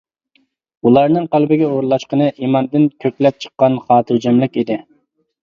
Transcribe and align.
ئۇلارنىڭ 0.89 1.27
قەلبىگە 1.35 1.67
ئورۇنلاشقىنى 1.73 2.31
ئىماندىن 2.47 2.89
كۆكلەپ 3.05 3.39
چىققان 3.47 3.79
خاتىرجەملىك 3.85 4.61
ئىدى. 4.65 4.81